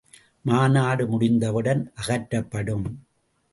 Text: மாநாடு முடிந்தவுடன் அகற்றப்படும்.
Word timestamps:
மாநாடு 0.45 1.03
முடிந்தவுடன் 1.07 1.83
அகற்றப்படும். 1.95 2.85